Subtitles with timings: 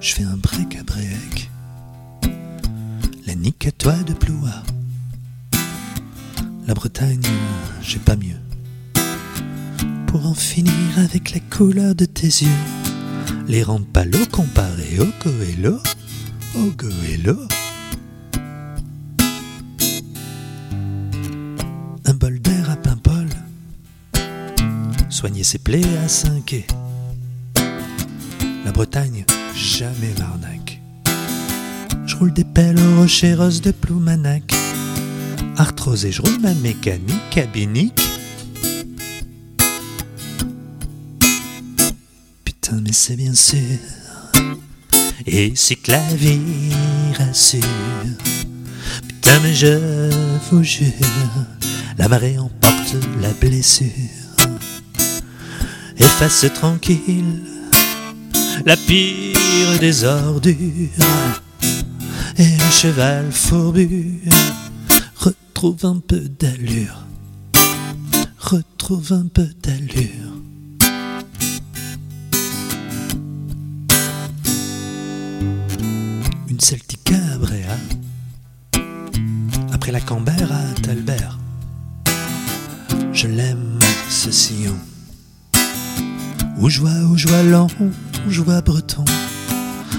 [0.00, 1.50] Je fais un break à break.
[3.26, 4.62] La nique à toi de Ploua.
[6.68, 7.20] La Bretagne,
[7.82, 8.38] j'ai pas mieux.
[10.06, 12.48] Pour en finir avec la couleur de tes yeux.
[13.48, 15.80] Les palo comparés au goélo.
[16.54, 17.36] Au goélo.
[22.04, 23.28] Un bol d'air à Paimpol.
[25.08, 26.66] Soigner ses plaies à 5 et
[28.64, 29.24] La Bretagne,
[29.58, 30.80] jamais l'arnaque.
[32.06, 34.54] Je roule des pelles aux rochers roses de Ploumanac.
[35.56, 38.00] Arthrose et je roule ma mécanique cabinique.
[42.44, 43.78] Putain, mais c'est bien sûr.
[45.26, 46.72] Et c'est que la vie
[47.18, 47.60] rassure.
[49.08, 50.10] Putain, mais je
[50.50, 50.92] vous jure,
[51.98, 53.88] la marée emporte la blessure.
[55.98, 57.47] Efface tranquille
[58.64, 60.54] la pire des ordures.
[62.36, 64.22] Et le cheval fourbu
[65.16, 67.04] retrouve un peu d'allure.
[68.38, 70.32] Retrouve un peu d'allure.
[76.48, 77.76] Une Celtica à Bréa.
[79.72, 81.38] Après la Cambert à Talbert.
[83.12, 84.78] Je l'aime, ce sillon.
[86.58, 87.90] Où je vois, où où
[88.28, 89.04] je vois breton.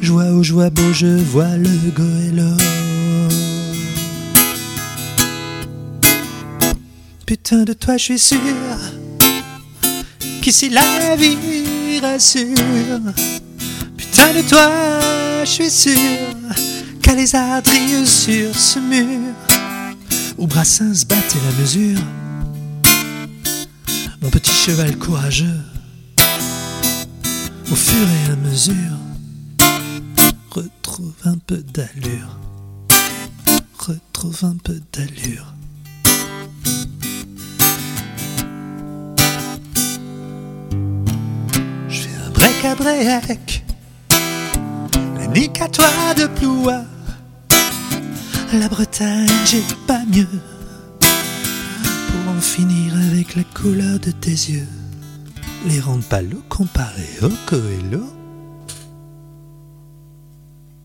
[0.00, 2.56] Je vois, vois beau, je vois le goélo.
[7.26, 8.38] Putain de toi, je suis sûr
[10.42, 12.54] qu'ici la vie rassure.
[13.96, 14.70] Putain de toi,
[15.44, 15.92] je suis sûr
[17.02, 19.34] qu'à les ardrilles sur ce mur
[20.38, 22.00] où Brassens battait la mesure.
[24.22, 25.60] Mon petit cheval courageux,
[27.70, 28.98] au fur et à mesure,
[30.50, 32.38] retrouve un peu d'allure,
[33.78, 35.54] retrouve un peu d'allure.
[41.88, 43.64] Je fais un break à break,
[45.18, 46.84] la nique à toi de Ploua.
[48.52, 50.26] La Bretagne, j'ai pas mieux
[50.98, 54.66] pour en finir avec la couleur de tes yeux.
[55.66, 58.19] Les rendre pas l'eau comparés au Coelho.